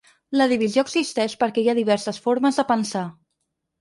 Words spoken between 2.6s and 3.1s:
de pensar.